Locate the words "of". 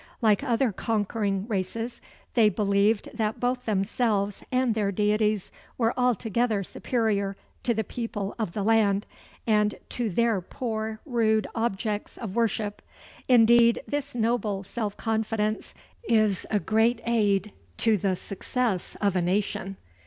8.39-8.53, 12.17-12.35, 19.01-19.15